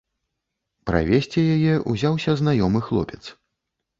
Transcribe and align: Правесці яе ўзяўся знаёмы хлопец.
Правесці 0.89 1.41
яе 1.57 1.73
ўзяўся 1.93 2.31
знаёмы 2.41 2.79
хлопец. 2.87 3.21